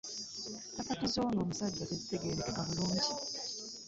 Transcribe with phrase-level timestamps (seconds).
[0.73, 3.09] Kyapati zonno omusajja tezitegerekeka bulungi.